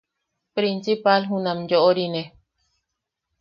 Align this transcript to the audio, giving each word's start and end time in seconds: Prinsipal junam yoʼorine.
Prinsipal 0.55 1.27
junam 1.29 1.59
yoʼorine. 1.69 2.23